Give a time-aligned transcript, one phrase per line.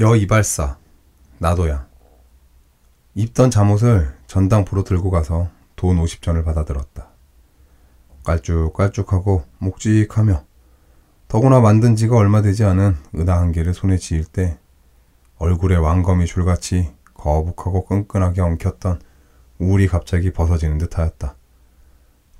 [0.00, 0.76] 여 이발사
[1.38, 1.86] 나도야
[3.14, 7.10] 입던 잠옷을 전당포로 들고 가서 돈 50전을 받아들었다.
[8.24, 10.42] 깔쭉깔쭉하고 묵직하며
[11.28, 14.58] 더구나 만든 지가 얼마 되지 않은 은하 한 개를 손에 쥐일 때
[15.36, 19.00] 얼굴에 왕검이 줄같이 거북하고 끈끈하게 엉켰던
[19.60, 21.36] 우울이 갑자기 벗어지는 듯하였다.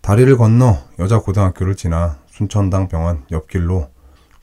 [0.01, 3.91] 다리를 건너 여자 고등학교를 지나 순천당 병원 옆길로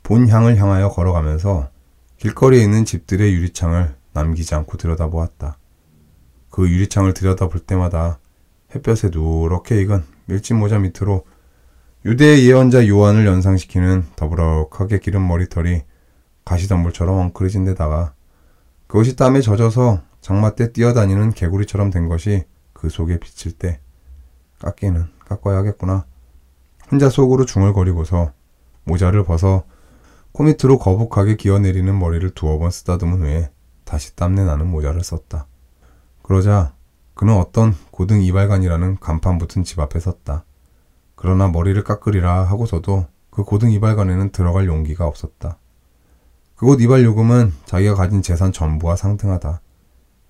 [0.04, 1.70] 본향을 향하여 걸어가면서
[2.22, 5.58] 길거리에 있는 집들의 유리창을 남기지 않고 들여다보았다.
[6.52, 8.20] 그 유리창을 들여다볼 때마다
[8.76, 11.26] 햇볕에 누렇게 익은 밀짚 모자 밑으로
[12.06, 15.82] 유대의 예언자 요한을 연상시키는 더부룩하게 기른 머리털이
[16.46, 18.14] 가시덤불처럼 엉클해진 데다가
[18.86, 23.80] 그것이 땀에 젖어서 장마 때 뛰어다니는 개구리처럼 된 것이 그 속에 비칠 때
[24.60, 26.06] 깎기는 깎아야겠구나.
[26.92, 28.32] 혼자 속으로 중얼거리고서
[28.84, 29.64] 모자를 벗어
[30.34, 33.52] 코밑으로 거북하게 기어내리는 머리를 두어 번 쓰다듬은 후에
[33.84, 35.48] 다시 땀내 나는 모자를 썼다.
[36.24, 36.74] 그러자
[37.14, 40.46] 그는 어떤 고등 이발관이라는 간판 붙은 집 앞에 섰다.
[41.16, 45.58] 그러나 머리를 깎으리라 하고서도 그 고등 이발관에는 들어갈 용기가 없었다.
[46.56, 49.62] 그곳 이발 요금은 자기가 가진 재산 전부와 상등하다.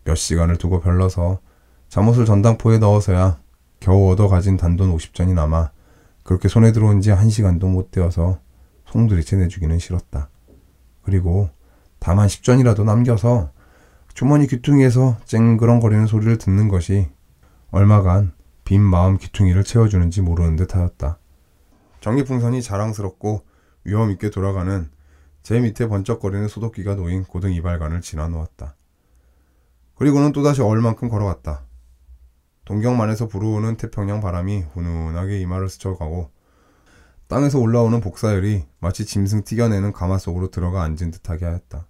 [0.03, 1.39] 몇 시간을 두고 별러서
[1.89, 3.39] 잠옷을 전당포에 넣어서야
[3.79, 5.71] 겨우 얻어 가진 단돈 50전이 남아
[6.23, 8.39] 그렇게 손에 들어온 지 한 시간도 못 되어서
[8.91, 10.29] 송두리째 내주기는 싫었다.
[11.01, 11.49] 그리고
[11.99, 13.51] 다만 10전이라도 남겨서
[14.13, 17.09] 주머니 귀퉁이에서 쨍그렁거리는 소리를 듣는 것이
[17.71, 18.33] 얼마간
[18.65, 21.17] 빈 마음 귀퉁이를 채워주는지 모르는 듯 하였다.
[22.01, 23.45] 전기풍선이 자랑스럽고
[23.85, 24.89] 위험 있게 돌아가는
[25.41, 28.75] 제 밑에 번쩍거리는 소독기가 놓인 고등 이발관을 지나 놓았다.
[29.95, 31.63] 그리고는 또다시 얼만큼 걸어갔다.
[32.65, 36.29] 동경만에서 불어오는 태평양 바람이 훈훈하게 이마를 스쳐가고
[37.31, 41.87] 땅에서 올라오는 복사열이 마치 짐승 튀겨내는 가마 속으로 들어가 앉은 듯하게 하였다.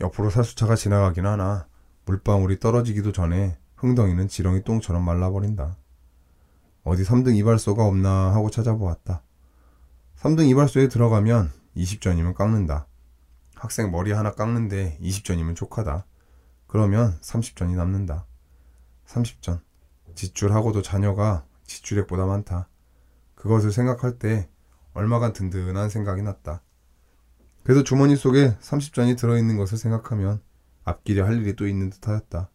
[0.00, 1.66] 옆으로 살수차가 지나가긴 하나
[2.04, 5.76] 물방울이 떨어지기도 전에 흥덩이는 지렁이 똥처럼 말라버린다.
[6.84, 9.24] 어디 3등 이발소가 없나 하고 찾아보았다.
[10.20, 12.86] 3등 이발소에 들어가면 20전이면 깎는다.
[13.56, 16.06] 학생 머리 하나 깎는데 20전이면 족하다.
[16.68, 18.26] 그러면 30전이 남는다.
[19.08, 19.58] 30전.
[20.14, 22.68] 지출하고도 자녀가 지출액보다 많다.
[23.36, 24.48] 그것을 생각할 때
[24.92, 26.62] 얼마간 든든한 생각이 났다.
[27.62, 30.40] 그래서 주머니 속에 30전이 들어있는 것을 생각하면
[30.84, 32.50] 앞길에 할 일이 또 있는 듯 하였다.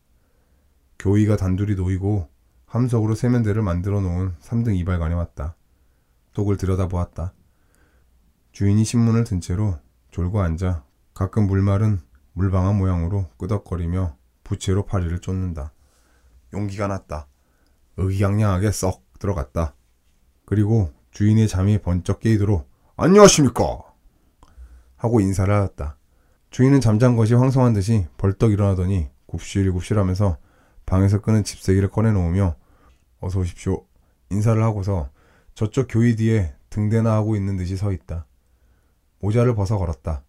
[1.00, 2.30] 교의가 단둘이 놓이고
[2.66, 5.56] 함석으로 세면대를 만들어 놓은 3등 이발관에 왔다.
[6.34, 7.34] 속을 들여다보았다.
[8.52, 9.78] 주인이 신문을 든 채로
[10.12, 12.00] 졸고 앉아 가끔 물마른
[12.34, 15.74] 물방아 모양으로 끄덕거리며 부채로 파리를 쫓는다.
[16.54, 17.28] 용기가 났다.
[17.98, 19.76] 의기양양하게 썩 들어갔다.
[20.52, 23.64] 그리고 주인의 잠이 번쩍 깨이도록 안녕하십니까
[24.98, 25.96] 하고 인사를 하였다.
[26.50, 30.38] 주인은 잠잔 것이 황송한 듯이 벌떡 일어나더니 굽실굽실하면서
[30.86, 32.58] 방에서 끄는 집세기를 꺼내놓으며
[33.22, 33.86] 어서 오십시오
[34.30, 35.10] 인사를 하고서
[35.54, 38.26] 저쪽 교위 뒤에 등대나 하고 있는 듯이 서 있다.
[39.20, 40.26] 모자를 벗어 걸었다.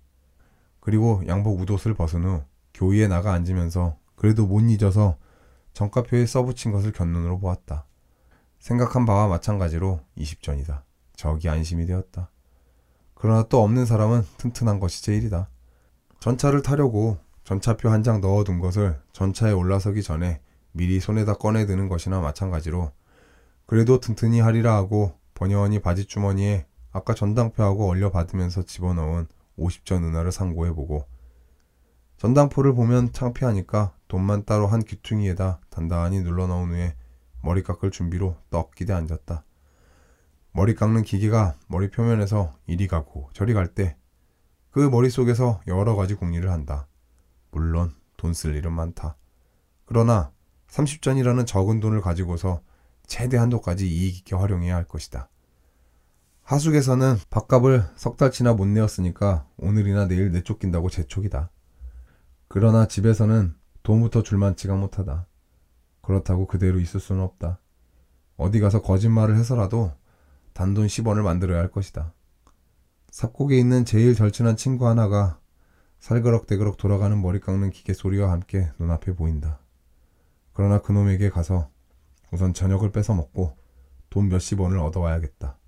[0.78, 2.44] 그리고 양복 웃옷을 벗은 후
[2.74, 5.16] 교위에 나가 앉으면서 그래도 못 잊어서
[5.72, 7.86] 정가표에 써붙인 것을 견눈으로 보았다.
[8.62, 10.82] 생각한 바와 마찬가지로 20전이다.
[11.16, 12.30] 적이 안심이 되었다.
[13.14, 15.48] 그러나 또 없는 사람은 튼튼한 것이 제일이다.
[16.20, 20.40] 전차를 타려고 전차표 한 장 넣어둔 것을 전차에 올라서기 전에
[20.70, 22.92] 미리 손에다 꺼내드는 것이나 마찬가지로
[23.66, 29.26] 그래도 튼튼히 하리라 하고 번여원이 바지주머니에 아까 전당표하고 얼려받으면서 집어넣은
[29.58, 31.04] 50전 은하를 상고해보고
[32.18, 36.94] 전당포를 보면 창피하니까 돈만 따로 한 귀퉁이에다 단단히 눌러넣은 후에
[37.42, 39.44] 머리 깎을 준비로 떡 기대 앉았다.
[40.52, 43.96] 머리 깎는 기계가 머리 표면에서 이리 가고 저리 갈 때
[44.72, 46.88] 그 머릿속에서 여러 가지 궁리를 한다.
[47.50, 49.16] 물론 돈 쓸 일은 많다.
[49.84, 50.32] 그러나
[50.68, 52.62] 30전이라는 적은 돈을 가지고서
[53.06, 55.28] 최대 한도까지 이익 있게 활용해야 할 것이다.
[56.44, 61.50] 하숙에서는 밥값을 석 달치나 못 내었으니까 오늘이나 내일 내쫓긴다고 재촉이다.
[62.48, 65.26] 그러나 집에서는 돈부터 줄만치가 못하다.
[66.02, 67.58] 그렇다고 그대로 있을 수는 없다.
[68.36, 69.92] 어디 가서 거짓말을 해서라도
[70.52, 72.12] 단돈 10원을 만들어야 할 것이다.
[73.10, 75.38] 삽곡에 있는 제일 절친한 친구 하나가
[76.00, 79.60] 살그럭대그럭 돌아가는 머리 깎는 기계 소리와 함께 눈앞에 보인다.
[80.52, 81.70] 그러나 그놈에게 가서
[82.32, 83.56] 우선 저녁을 뺏어 먹고
[84.10, 85.58] 돈 몇십 원을 얻어와야겠다.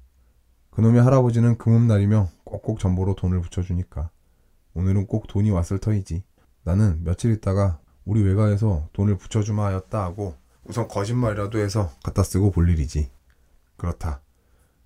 [0.71, 4.11] 그놈의 할아버지는 금음날이며 꼭꼭 전보로 돈을 붙여주니까
[4.75, 6.25] 오늘은 꼭 돈이 왔을 터이지.
[6.65, 12.69] 나는 며칠 있다가 우리 외가에서 돈을 붙여주마 하였다 하고 우선 거짓말이라도 해서 갖다 쓰고 볼
[12.69, 13.11] 일이지.
[13.77, 14.23] 그렇다.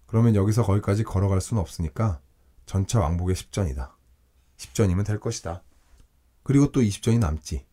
[0.06, 2.20] 그러면 여기서 거기까지 걸어갈 수는 없으니까
[2.66, 3.92] 전차 왕복의 10전이다.
[4.56, 5.62] 10전이면 될 것이다.
[6.42, 7.66] 그리고 또 20전이 남지.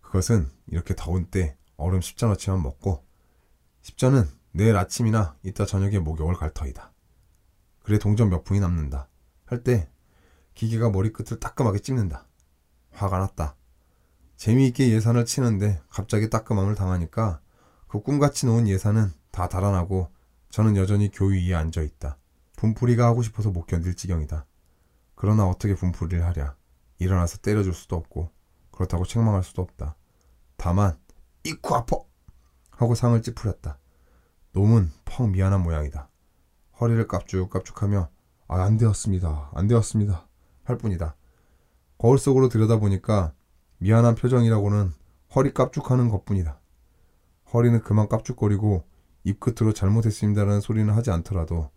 [0.00, 3.04] 그것은 이렇게 더운 때 얼음 10전어치만 먹고
[3.82, 6.92] 10전은 내일 아침이나 이따 저녁에 목욕을 갈 터이다.
[7.82, 9.08] 그래 동전 몇 푼이 남는다.
[9.44, 9.88] 할 때
[10.54, 12.26] 기계가 머리끝을 따끔하게 찝는다.
[12.92, 13.56] 화가 났다.
[14.36, 17.40] 재미있게 예산을 치는데 갑자기 따끔함을 당하니까
[17.88, 20.10] 그 꿈같이 놓은 예산은 다 달아나고
[20.50, 22.18] 저는 여전히 교위 위에 앉아 있다.
[22.56, 24.46] 분풀이가 하고 싶어서 못 견딜 지경이다.
[25.14, 26.54] 그러나 어떻게 분풀이를 하랴.
[26.98, 28.30] 일어나서 때려줄 수도 없고
[28.70, 29.96] 그렇다고 책망할 수도 없다.
[30.56, 30.98] 다만
[31.44, 32.06] 이쿠 아퍼
[32.70, 33.78] 하고 상을 찌푸렸다.
[34.52, 36.08] 놈은 펑 미안한 모양이다.
[36.80, 38.10] 허리를 깝죽깝죽하며
[38.48, 39.50] 아, 안 되었습니다.
[39.54, 40.26] 안 되었습니다.
[40.64, 41.16] 할 뿐이다.
[41.98, 43.32] 거울 속으로 들여다보니까
[43.78, 44.92] 미안한 표정이라고는
[45.34, 46.60] 허리 깝죽하는 것뿐이다.
[47.52, 48.84] 허리는 그만 깝죽거리고
[49.24, 51.70] 입끝으로 잘못했습니다라는 소리는 하지 않더라도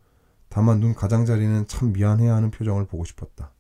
[0.50, 3.52] 다만 눈 가장자리는 참 미안해야 하는 표정을 보고 싶었다.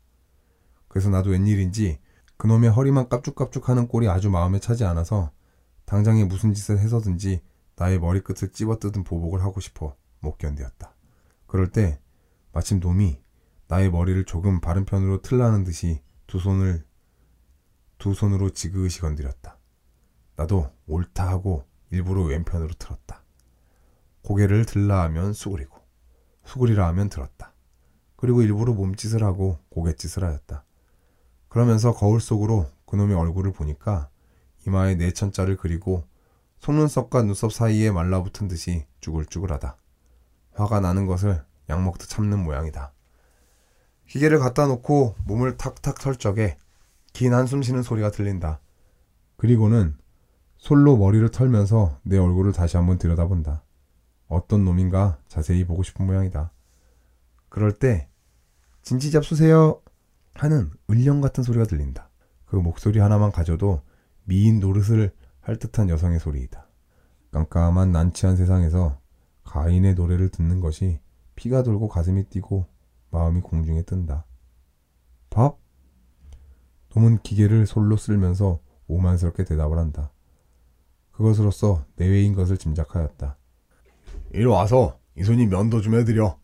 [0.88, 2.00] 그래서 나도 웬일인지
[2.38, 5.31] 그놈의 허리만 깝죽깝죽하는 꼴이 아주 마음에 차지 않아서
[5.85, 7.42] 당장에 무슨 짓을 해서든지
[7.75, 10.95] 나의 머리끝을 찝어뜯은 보복을 하고 싶어 못 견디었다.
[11.47, 12.00] 그럴 때
[12.51, 13.19] 마침 놈이
[13.68, 16.83] 나의 머리를 조금 바른 편으로 틀라는 듯이 두 손을
[18.00, 19.57] 두 손으로 지그시 건드렸다.
[20.38, 23.22] 나도 옳다 하고 일부러 왼편으로 틀었다.
[24.24, 25.78] 고개를 들라 하면 수그리고
[26.46, 27.54] 수그리라 하면 들었다.
[28.16, 30.63] 그리고 일부러 몸짓을 하고 고갯짓을 하였다.
[31.50, 34.10] 그러면서 거울 속으로 그놈의 얼굴을 보니까
[34.66, 36.06] 이마에 네 천자를 그리고
[36.60, 39.75] 속눈썹과 눈썹 사이에 말라붙은 듯이 쭈글쭈글하다.
[40.54, 42.94] 화가 나는 것을 약 먹듯 참는 모양이다.
[44.07, 46.57] 기계를 갖다 놓고 몸을 탁탁 털 적에
[47.19, 48.62] 긴 한숨 쉬는 소리가 들린다.
[49.36, 49.98] 그리고는
[50.56, 53.62] 솔로 머리를 털면서 내 얼굴을 다시 한번 들여다본다.
[54.30, 56.54] 어떤 놈인가 자세히 보고 싶은 모양이다.
[57.50, 58.07] 그럴 때
[58.83, 59.81] 진지 잡수세요
[60.33, 62.10] 하는 을령 같은 소리가 들린다.
[62.45, 63.81] 그 목소리 하나만 가져도
[64.24, 65.12] 미인 노릇을
[65.42, 66.69] 할 듯한 여성의 소리이다.
[67.31, 68.98] 깜깜한 난치한 세상에서
[69.44, 71.01] 가인의 노래를 듣는 것이
[71.36, 72.66] 피가 돌고 가슴이 뛰고
[73.12, 74.25] 마음이 공중에 뜬다.
[75.30, 75.57] 밥?
[76.95, 80.12] 놈은 기계를 솔로 쓸면서 오만스럽게 대답을 한다.
[81.12, 83.38] 그것으로써 내외인 것을 짐작하였다.
[84.31, 86.38] 이리 와서 이 손이 면도 좀 해드려.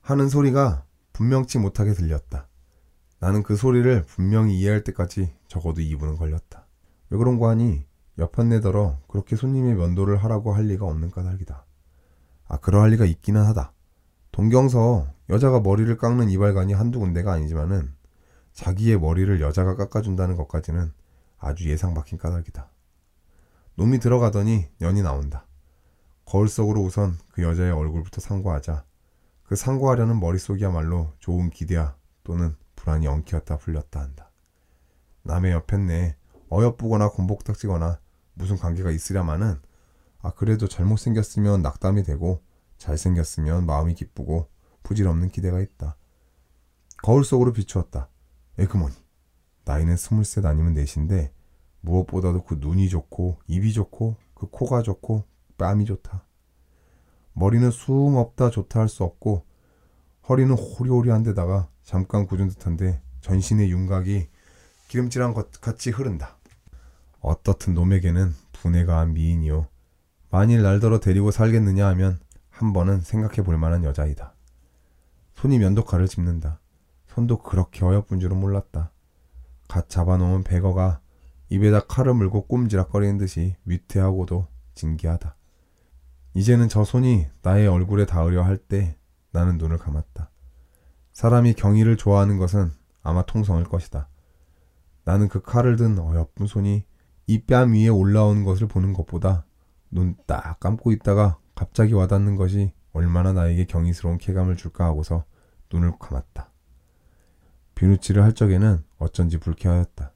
[0.00, 2.48] 하는 소리가 분명치 못하게 들렸다.
[3.18, 6.66] 나는 그 소리를 분명히 이해할 때까지 적어도 2분은 걸렸다.
[7.10, 7.84] 왜 그런고 하니
[8.18, 11.66] 옆판 내더러 그렇게 손님의 면도를 하라고 할 리가 없는 까닭이다.
[12.48, 13.72] 아, 그러할 리가 있기는 하다.
[14.30, 17.95] 동경서 여자가 머리를 깎는 이발관이 한두 군데가 아니지만은
[18.56, 20.90] 자기의 머리를 여자가 깎아준다는 것까지는
[21.38, 22.70] 아주 예상 박힌 까닭이다.
[23.74, 25.46] 놈이 들어가더니 년이 나온다.
[26.24, 28.84] 거울 속으로 우선 그 여자의 얼굴부터 상고하자
[29.42, 34.30] 그 상고하려는 머릿속이야말로 좋은 기대야 또는 불안이 엉키었다 풀렸다 한다.
[35.22, 36.16] 남의 옆엔 내
[36.48, 38.00] 어여쁘거나 곤복닥지거나
[38.32, 39.60] 무슨 관계가 있으랴마는
[40.22, 42.42] 아 그래도 잘못생겼으면 낙담이 되고
[42.78, 44.48] 잘생겼으면 마음이 기쁘고
[44.82, 45.96] 부질없는 기대가 있다.
[47.02, 48.08] 거울 속으로 비추었다.
[48.58, 48.94] 에그머니.
[49.64, 51.32] 나이는 스물셋 아니면 넷인데
[51.80, 55.24] 무엇보다도 그 눈이 좋고 입이 좋고 그 코가 좋고
[55.58, 56.24] 뺨이 좋다.
[57.32, 59.44] 머리는 숭 없다 좋다 할 수 없고
[60.28, 64.28] 허리는 호리호리한 데다가 잠깐 굳은 듯한데 전신의 윤곽이
[64.88, 66.36] 기름칠한 것 같이 흐른다.
[67.20, 69.66] 어떻든 놈에게는 분해가 한 미인이요.
[70.30, 72.18] 만일 날더러 데리고 살겠느냐 하면
[72.50, 74.34] 한 번은 생각해 볼 만한 여자이다.
[75.34, 76.60] 손이 면도칼을 짚는다.
[77.16, 78.92] 손도 그렇게 어여쁜 줄은 몰랐다.
[79.68, 81.00] 갓 잡아놓은 백어가
[81.48, 85.34] 입에다 칼을 물고 꼼지락거리는 듯이 위태하고도 진기하다.
[86.34, 88.98] 이제는 저 손이 나의 얼굴에 닿으려 할 때
[89.32, 90.30] 나는 눈을 감았다.
[91.12, 92.70] 사람이 경의를 좋아하는 것은
[93.02, 94.10] 아마 통성일 것이다.
[95.04, 96.84] 나는 그 칼을 든 어여쁜 손이
[97.28, 99.46] 이 뺨 위에 올라온 것을 보는 것보다
[99.90, 105.24] 눈 딱 감고 있다가 갑자기 와닿는 것이 얼마나 나에게 경이스러운 쾌감을 줄까 하고서
[105.72, 106.52] 눈을 감았다.
[107.76, 110.12] 비누칠을 할 적에는 어쩐지 불쾌하였다.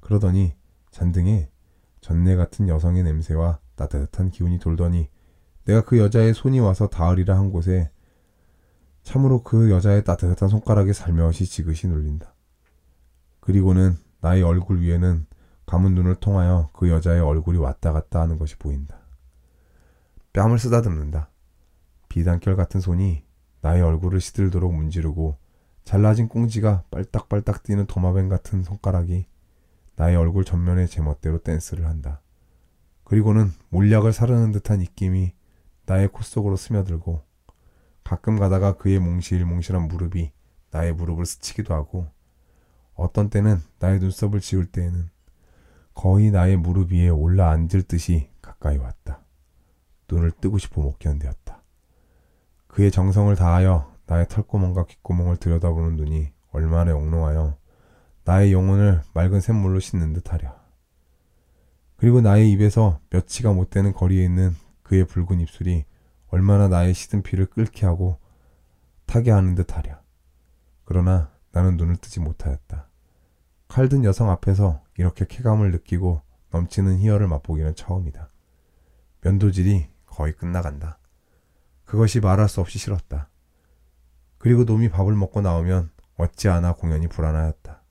[0.00, 0.54] 그러더니
[0.90, 1.50] 잔등에
[2.00, 5.08] 전내 같은 여성의 냄새와 따뜻한 기운이 돌더니
[5.64, 7.90] 내가 그 여자의 손이 와서 닿으리라 한 곳에
[9.02, 12.34] 참으로 그 여자의 따뜻한 손가락에 살며시 지그시 눌린다.
[13.40, 15.26] 그리고는 나의 얼굴 위에는
[15.64, 18.98] 감은 눈을 통하여 그 여자의 얼굴이 왔다 갔다 하는 것이 보인다.
[20.34, 21.30] 뺨을 쓰다듬는다.
[22.10, 23.24] 비단결 같은 손이
[23.62, 25.39] 나의 얼굴을 시들도록 문지르고
[25.84, 29.26] 잘라진 꽁지가 빨딱빨딱 뛰는 도마뱀 같은 손가락이
[29.96, 32.20] 나의 얼굴 전면에 제멋대로 댄스를 한다.
[33.04, 35.32] 그리고는 몰약을 사르는 듯한 입김이
[35.86, 37.22] 나의 코 속으로 스며들고
[38.04, 40.32] 가끔 가다가 그의 몽실몽실한 무릎이
[40.70, 42.06] 나의 무릎을 스치기도 하고
[42.94, 45.10] 어떤 때는 나의 눈썹을 지울 때에는
[45.94, 49.20] 거의 나의 무릎 위에 올라 앉을 듯이 가까이 왔다.
[50.10, 51.62] 눈을 뜨고 싶어 못 견디었다.
[52.66, 57.56] 그의 정성을 다하여 나의 털구멍과 귓구멍을 들여다보는 눈이 얼마나 영롱하여
[58.24, 60.60] 나의 영혼을 맑은 샘물로 씻는 듯하랴.
[61.94, 65.84] 그리고 나의 입에서 며치가 못 되는 거리에 있는 그의 붉은 입술이
[66.26, 68.18] 얼마나 나의 시든 피를 끓게 하고
[69.06, 70.02] 타게 하는 듯하랴.
[70.84, 72.88] 그러나 나는 눈을 뜨지 못하였다.
[73.68, 78.28] 칼든 여성 앞에서 이렇게 쾌감을 느끼고 넘치는 희열을 맛보기는 처음이다.
[79.20, 80.98] 면도질이 거의 끝나간다.
[81.84, 83.29] 그것이 말할 수 없이 싫었다.
[84.40, 87.82] 그리고 놈이 밥을 먹고 나오면 어찌하나 공연이 불안하였다.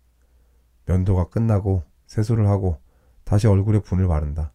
[0.87, 2.81] 면도가 끝나고 세수를 하고
[3.23, 4.51] 다시 얼굴에 분을 바른다.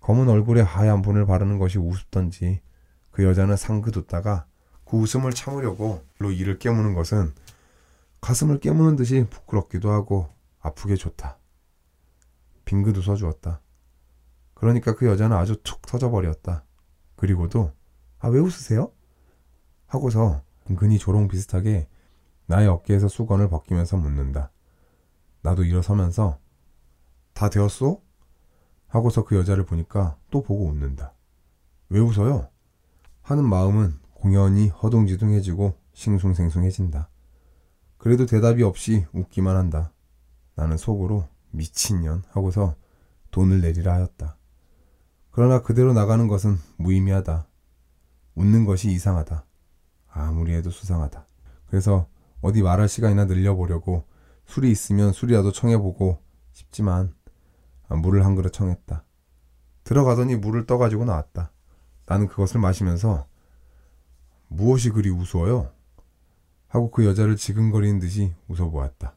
[0.00, 2.62] 검은 얼굴에 하얀 분을 바르는 것이 우습던지
[3.10, 4.46] 그 여자는 상그뒀다가
[4.86, 7.34] 그 웃음을 참으려고 로 이를 깨무는 것은
[8.22, 10.30] 가슴을 깨무는 듯이 부끄럽기도 하고
[10.60, 11.36] 아프게 좋다.
[12.64, 13.60] 빙긋 웃어주었다.
[14.54, 16.64] 그러니까 그 여자는 아주 툭 터져버렸다.
[17.16, 17.72] 그리고도
[18.20, 18.90] 아 왜 웃으세요?
[19.86, 21.88] 하고서 은근히 조롱 비슷하게
[22.46, 24.50] 나의 어깨에서 수건을 벗기면서 묻는다.
[25.42, 26.38] 나도 일어서면서
[27.32, 28.02] 다 되었소?
[28.88, 31.14] 하고서 그 여자를 보니까 또 보고 웃는다.
[31.88, 32.48] 왜 웃어요?
[33.22, 37.08] 하는 마음은 공연히 허둥지둥해지고 싱숭생숭해진다.
[37.98, 39.92] 그래도 대답이 없이 웃기만 한다.
[40.54, 42.76] 나는 속으로 미친년 하고서
[43.30, 44.36] 돈을 내리라 하였다.
[45.30, 47.48] 그러나 그대로 나가는 것은 무의미하다.
[48.36, 49.44] 웃는 것이 이상하다.
[50.14, 51.26] 아무리 해도 수상하다.
[51.66, 52.06] 그래서
[52.40, 54.04] 어디 말할 시간이나 늘려보려고
[54.46, 57.12] 술이 있으면 술이라도 청해보고 싶지만
[57.88, 59.04] 물을 한 그릇 청했다.
[59.82, 61.50] 들어가더니 물을 떠가지고 나왔다.
[62.06, 63.26] 나는 그것을 마시면서
[64.48, 65.72] 무엇이 그리 우스워요?
[66.68, 69.16] 하고 그 여자를 지근거리는 듯이 웃어보았다.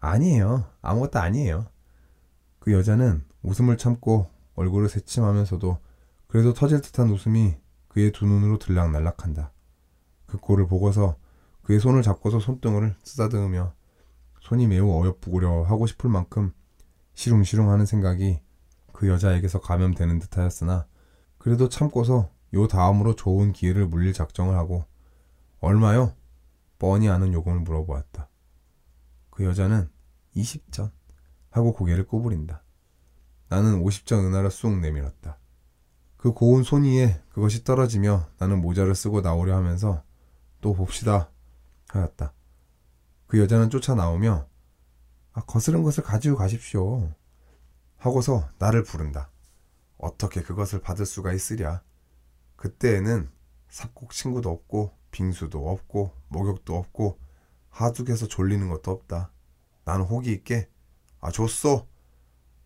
[0.00, 0.64] 아니에요.
[0.82, 1.66] 아무것도 아니에요.
[2.58, 5.78] 그 여자는 웃음을 참고 얼굴을 새침하면서도
[6.26, 7.56] 그래도 터질 듯한 웃음이
[7.88, 9.52] 그의 두 눈으로 들락날락한다.
[10.30, 11.16] 그 꼴을 보고서
[11.62, 13.74] 그의 손을 잡고서 손등을 쓰다듬으며
[14.42, 16.52] 손이 매우 어여쁘고려 하고 싶을 만큼
[17.14, 18.40] 시룽시룽 하는 생각이
[18.92, 20.86] 그 여자에게서 감염되는 듯 하였으나
[21.38, 24.84] 그래도 참고서 요 다음으로 좋은 기회를 물릴 작정을 하고
[25.58, 26.14] 얼마요?
[26.78, 28.28] 뻔히 아는 요금을 물어보았다.
[29.30, 29.90] 그 여자는
[30.36, 30.90] 20전
[31.50, 32.62] 하고 고개를 꼬부린다.
[33.48, 35.38] 나는 50전 은하를 쑥 내밀었다.
[36.16, 40.02] 그 고운 손 위에 그것이 떨어지며 나는 모자를 쓰고 나오려 하면서
[40.60, 41.30] 또 봅시다
[41.88, 42.32] 하였다.
[43.26, 44.48] 그 여자는 쫓아 나오며
[45.32, 47.14] 아, 거스른 것을 가지고 가십시오.
[47.96, 49.30] 하고서 나를 부른다.
[49.98, 51.82] 어떻게 그것을 받을 수가 있으랴.
[52.56, 53.30] 그때에는
[53.68, 57.18] 삽곡 친구도 없고 빙수도 없고 목욕도 없고
[57.68, 59.30] 하둑에서 졸리는 것도 없다.
[59.84, 60.68] 나는 호기 있게
[61.20, 61.86] 아 줬어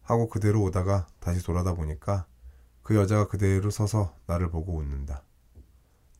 [0.02, 2.26] 하고 그대로 오다가 다시 돌아다 보니까
[2.82, 5.24] 그 여자가 그대로 서서 나를 보고 웃는다.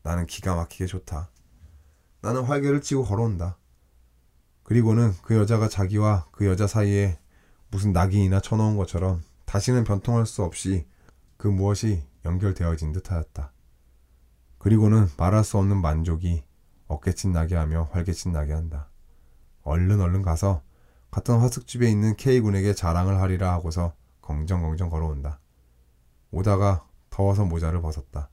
[0.03, 1.29] 나는 기가 막히게 좋다.
[2.21, 3.57] 나는 활개를 치고 걸어온다.
[4.63, 7.19] 그리고는 그 여자가 자기와 그 여자 사이에
[7.69, 10.87] 무슨 낙인이나 쳐놓은 것처럼 다시는 변통할 수 없이
[11.37, 13.51] 그 무엇이 연결되어진 듯 하였다.
[14.57, 16.43] 그리고는 말할 수 없는 만족이
[16.87, 18.89] 어깨친 나게 하며 활개친 나게 한다.
[19.61, 20.63] 얼른 얼른 가서
[21.11, 25.39] 같은 화숙집에 있는 K군에게 자랑을 하리라 하고서 걱정걱정 걸어온다.
[26.31, 28.29] 오다가 더워서 모자를 벗었다.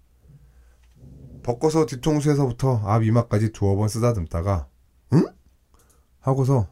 [1.42, 4.68] 벗고서 뒤통수에서부터 앞 이마까지 두어 번 쓰다듬다가
[5.12, 5.26] 응?
[6.20, 6.68] 하고서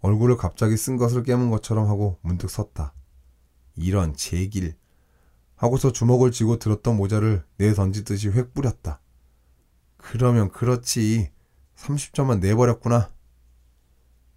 [0.00, 2.92] 얼굴을 갑자기 쓴 것을 깨문 것처럼 하고 문득 섰다.
[3.76, 4.74] 이런 제길
[5.54, 9.00] 하고서 주먹을 쥐고 들었던 모자를 내 던지듯이 획 뿌렸다.
[9.96, 11.30] 그러면 그렇지.
[11.76, 13.10] 30점만 내버렸구나.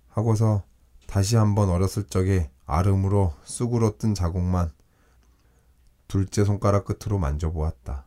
[0.08, 0.64] 하고서
[1.08, 4.72] 다시 한번 어렸을 적에 아름으로 쑥으로 뜬 자국만
[6.08, 8.06] 둘째 손가락 끝으로 만져보았다.